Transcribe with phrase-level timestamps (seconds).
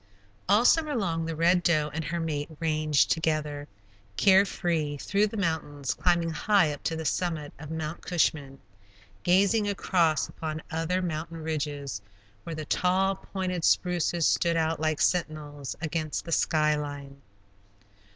[0.49, 3.67] All summer long the Red Doe and her mate ranged together,
[4.17, 8.57] care free, through the mountains, climbing high up to the summit of Mount Cushman,
[9.21, 12.01] gazing across upon other mountain ridges,
[12.45, 17.21] where the tall pointed spruces stood out like sentinels against the sky line.